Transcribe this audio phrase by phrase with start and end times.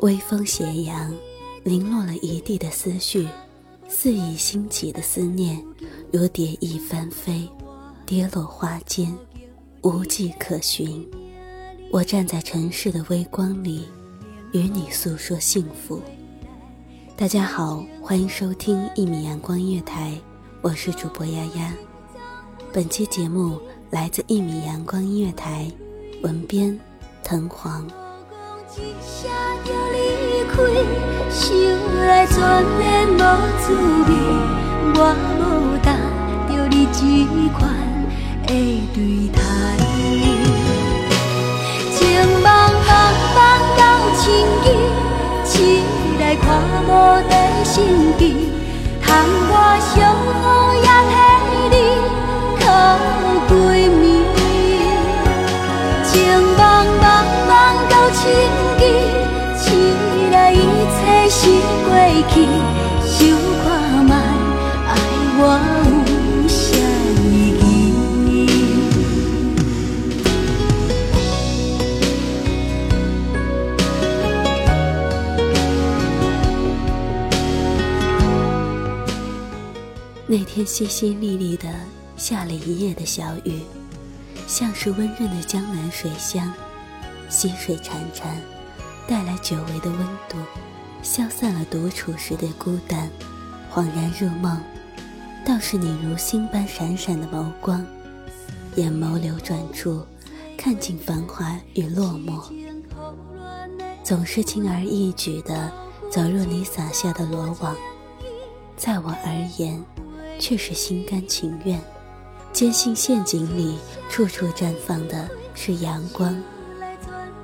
[0.00, 1.14] 微风斜阳，
[1.62, 3.28] 零落了一地的思绪，
[3.86, 5.62] 肆意兴起的思念，
[6.10, 7.46] 如蝶翼翻飞，
[8.06, 9.14] 跌落花间，
[9.82, 11.06] 无迹可寻。
[11.92, 13.84] 我站在城市的微光里，
[14.52, 16.00] 与你诉说幸福。
[17.14, 20.18] 大家好，欢迎收听一米阳光音乐台，
[20.62, 21.74] 我是主播丫丫。
[22.72, 25.70] 本期节目来自一米阳光音乐台，
[26.22, 26.78] 文编
[27.22, 27.86] 藤黄。
[28.76, 29.28] 一声
[29.64, 29.98] 就离
[30.48, 30.54] 开，
[31.28, 31.42] 想
[32.06, 32.38] 来全
[32.78, 33.18] 然无
[33.58, 33.74] 滋
[34.06, 34.10] 味。
[34.94, 34.96] 我
[35.40, 35.42] 无
[35.82, 35.90] 答
[36.46, 37.00] 着你这
[37.52, 37.58] 款
[38.46, 38.48] 的
[38.94, 38.96] 对
[39.34, 39.38] 待，
[41.90, 41.98] 情
[42.44, 42.46] 茫
[42.86, 42.88] 茫
[43.34, 43.38] 茫
[43.76, 43.80] 到
[44.20, 44.22] 千
[44.62, 44.64] 里，
[45.44, 45.50] 起
[46.20, 46.46] 来看
[46.86, 46.88] 无
[47.28, 47.32] 地
[47.64, 47.74] 心
[48.18, 48.22] 机，
[49.04, 49.08] 通
[49.50, 49.52] 我
[49.90, 50.69] 相好
[80.32, 81.68] 那天淅淅沥沥的
[82.16, 83.62] 下了一夜的小雨，
[84.46, 86.52] 像是温润的江南水乡，
[87.28, 88.36] 溪水潺潺，
[89.08, 89.98] 带来久违的温
[90.28, 90.36] 度，
[91.02, 93.10] 消散了独处时的孤单。
[93.72, 94.60] 恍然入梦，
[95.44, 97.86] 倒是你如星般闪闪的眸光，
[98.74, 100.04] 眼眸流转处，
[100.56, 102.42] 看尽繁华与落寞。
[104.02, 105.70] 总是轻而易举地
[106.10, 107.76] 走入你撒下的罗网，
[108.76, 109.80] 在我而言，
[110.40, 111.80] 却是心甘情愿。
[112.52, 113.78] 坚信陷阱里
[114.08, 116.36] 处处绽放的是阳光。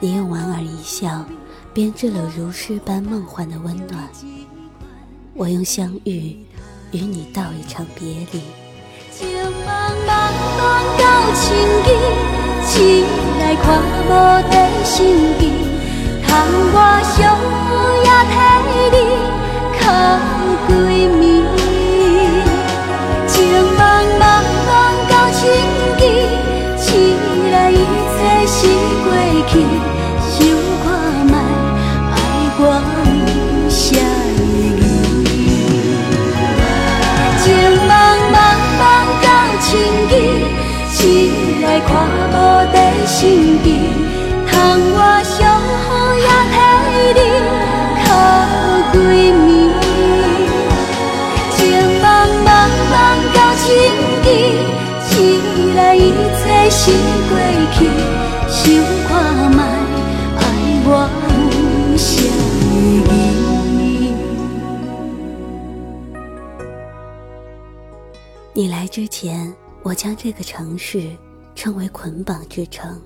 [0.00, 1.24] 你用莞尔一笑，
[1.78, 4.02] 编织了如诗般梦幻的温暖。
[5.32, 6.36] 我用相遇，
[6.90, 8.42] 与你道一场别离。
[9.12, 9.28] 情
[9.64, 9.70] 茫
[10.04, 10.10] 茫
[10.58, 10.60] 茫
[10.98, 11.06] 到
[11.36, 11.54] 千
[11.86, 11.88] 里，
[12.66, 13.06] 醒
[13.38, 13.78] 来看
[14.08, 14.10] 无
[14.50, 14.98] 地心
[15.38, 15.52] 机，
[16.26, 16.34] 通
[16.74, 16.76] 我
[17.14, 17.70] 上好
[18.02, 18.34] 也替
[18.96, 18.98] 你
[19.78, 19.80] 靠
[20.66, 20.74] 闺
[21.16, 21.46] 蜜。
[23.28, 23.38] 情
[23.78, 23.80] 茫
[24.18, 24.26] 茫
[24.66, 24.68] 茫
[25.08, 25.46] 到千
[26.00, 26.02] 里，
[26.76, 26.82] 醒
[27.52, 27.78] 来一
[28.18, 28.66] 切是
[29.04, 29.06] 过
[29.46, 29.54] 去，
[68.58, 71.16] 你来之前，我将这个城市
[71.54, 73.00] 称为捆绑之城，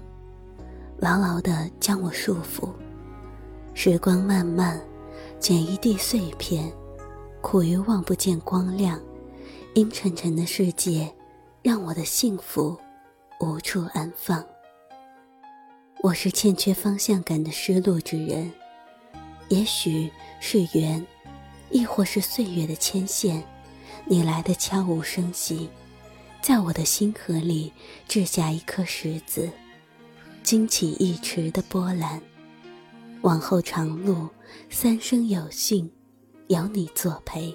[0.96, 2.70] 牢牢地将我束缚。
[3.74, 4.80] 时光漫漫，
[5.38, 6.72] 捡一地碎片，
[7.42, 8.98] 苦于望不见光亮。
[9.74, 11.12] 阴沉沉的世界，
[11.60, 12.74] 让我的幸福
[13.38, 14.42] 无处安放。
[16.02, 18.50] 我是欠缺方向感的失落之人，
[19.50, 20.10] 也许
[20.40, 21.06] 是缘，
[21.70, 23.44] 亦或是岁月的牵线。
[24.04, 25.68] 你来的悄无声息，
[26.40, 27.72] 在我的心河里
[28.08, 29.48] 掷下一颗石子，
[30.42, 32.20] 惊起一池的波澜。
[33.22, 34.28] 往后长路，
[34.68, 35.88] 三生有幸，
[36.48, 37.54] 有你作陪。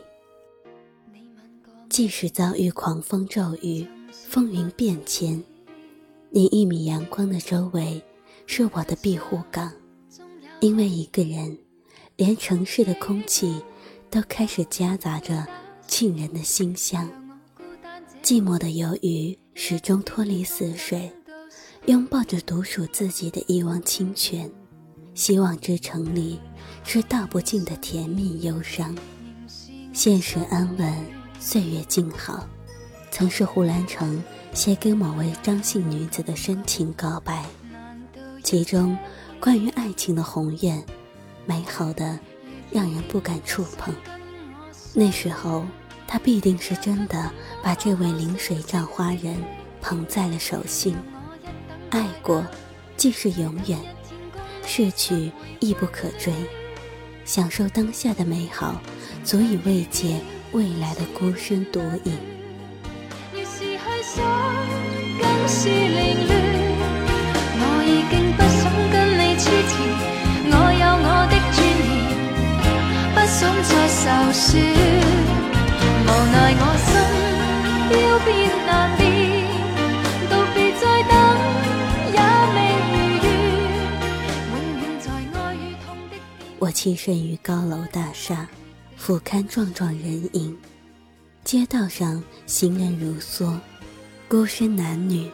[1.90, 5.44] 即使遭遇狂风骤雨、风云变迁，
[6.30, 8.02] 你一米阳光的周围，
[8.46, 9.72] 是我的庇护港。
[10.62, 11.56] 因为一个人，
[12.16, 13.62] 连城市的空气，
[14.10, 15.46] 都开始夹杂着。
[15.88, 17.10] 沁人的馨香，
[18.22, 21.10] 寂寞的游鱼始终脱离死水，
[21.86, 24.52] 拥抱着独属自己的一汪清泉。
[25.16, 26.40] 希望之城里
[26.84, 28.94] 是道不尽的甜蜜忧伤。
[29.94, 30.94] 现实安稳，
[31.40, 32.46] 岁月静好，
[33.10, 34.22] 曾是胡兰成
[34.54, 37.44] 写给某位张姓女子的深情告白，
[38.44, 38.96] 其中
[39.40, 40.84] 关于爱情的宏愿，
[41.46, 42.20] 美好的
[42.70, 43.96] 让人不敢触碰。
[45.00, 45.64] 那时候，
[46.08, 49.38] 他必定是真的把这位临水葬花人
[49.80, 50.98] 捧在了手心。
[51.92, 52.44] 爱过，
[52.96, 53.78] 即是永远；
[54.66, 56.34] 逝去，亦不可追。
[57.26, 58.82] 享受当下的美好，
[59.24, 60.20] 足以慰藉
[60.52, 62.18] 未来的孤身独影。
[67.60, 68.42] 我已经不
[73.70, 74.62] 在受损，
[76.06, 76.90] 无奈我心
[77.92, 78.28] 要变
[78.66, 79.02] 难辨，
[80.30, 81.12] 道别再等
[82.14, 82.18] 也
[82.56, 82.94] 未如
[83.24, 83.26] 愿，
[84.52, 85.56] 永远在爱与
[85.86, 86.14] 痛的。
[86.60, 88.48] 我栖身于高楼大厦，
[88.96, 90.58] 俯瞰幢幢人影，
[91.44, 93.54] 街道上行人如梭，
[94.30, 95.30] 孤身男女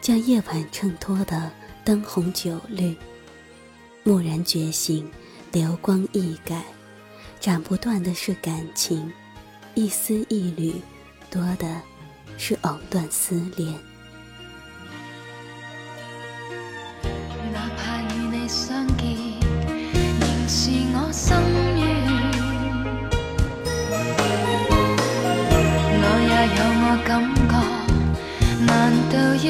[0.00, 1.50] 将夜晚衬托的
[1.84, 2.96] 灯红酒绿，
[4.04, 5.06] 蓦然觉醒，
[5.52, 6.62] 流光溢改。
[7.44, 9.12] 斩不断的是感情。
[9.74, 10.76] 一丝一缕，
[11.30, 11.66] 多的
[12.38, 13.70] 是藕断丝连。
[17.52, 19.04] 哪怕与你相见，
[20.20, 21.36] 仍是我心
[21.76, 21.84] 愿。
[26.00, 27.12] 我也有我感
[27.46, 27.52] 觉，
[28.64, 28.72] 难
[29.12, 29.14] 道
[29.44, 29.46] 要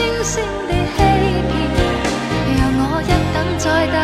[0.00, 1.52] 星星的欺骗
[2.56, 3.98] 让我一等再等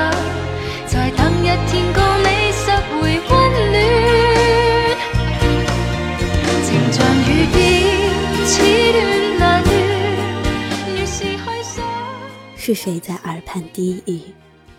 [0.86, 2.60] 再等一天共你拾
[2.92, 2.94] 回
[3.30, 3.32] 温
[3.72, 3.74] 暖
[6.64, 7.56] 情像雨点
[8.44, 8.52] 似
[8.92, 8.94] 断
[9.38, 9.64] 难断
[10.92, 11.74] 愈是去想
[12.56, 14.20] 是谁在耳畔低语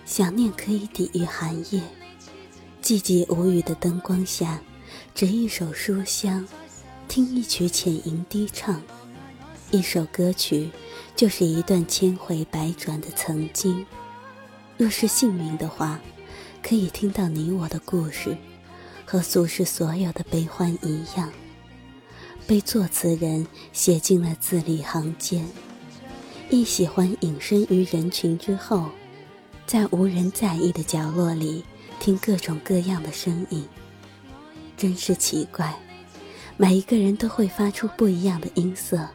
[0.05, 1.81] 想念可以抵御寒夜。
[2.81, 4.61] 寂静无语的灯光下
[5.15, 6.47] 枕一首书香
[7.07, 8.79] 听一曲浅吟低唱。
[9.71, 10.69] 一首歌曲，
[11.13, 13.85] 就是一段千回百转的曾经。
[14.77, 15.99] 若是幸运的话，
[16.63, 18.37] 可以听到你我的故事，
[19.05, 21.29] 和俗世所有的悲欢一样，
[22.45, 25.45] 被作词人写进了字里行间。
[26.49, 28.89] 亦喜欢隐身于人群之后，
[29.65, 31.61] 在无人在意的角落里
[31.99, 33.67] 听各种各样的声音。
[34.77, 35.77] 真是奇怪，
[36.55, 39.05] 每一个人都会发出不一样的音色，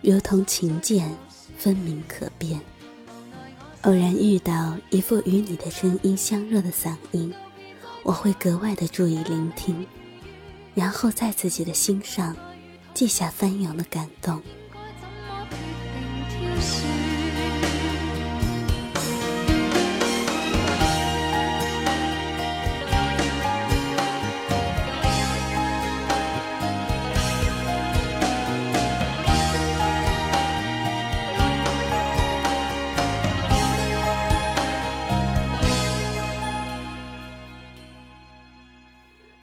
[0.00, 1.10] 如同琴键，
[1.56, 2.60] 分明可辨。
[3.82, 7.32] 偶然遇到一副与你的声音相若的嗓音，
[8.02, 9.86] 我会格外的注意聆听，
[10.74, 12.36] 然后在自己的心上
[12.94, 14.42] 记下翻涌的感动。